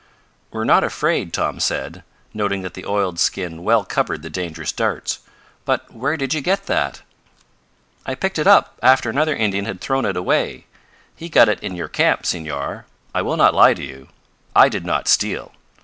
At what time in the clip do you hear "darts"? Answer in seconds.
4.71-5.19